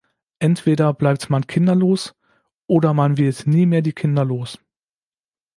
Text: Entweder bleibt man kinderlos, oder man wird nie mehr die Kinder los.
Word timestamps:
Entweder 0.39 0.95
bleibt 0.95 1.29
man 1.29 1.45
kinderlos, 1.45 2.15
oder 2.65 2.91
man 2.91 3.17
wird 3.17 3.45
nie 3.45 3.67
mehr 3.67 3.83
die 3.83 3.93
Kinder 3.93 4.25
los. 4.25 4.57